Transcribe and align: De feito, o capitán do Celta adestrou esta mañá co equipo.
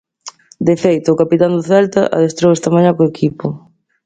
De 0.67 0.75
feito, 0.83 1.07
o 1.09 1.19
capitán 1.21 1.51
do 1.55 1.65
Celta 1.69 2.01
adestrou 2.15 2.49
esta 2.53 2.73
mañá 2.75 2.91
co 2.97 3.09
equipo. 3.13 3.47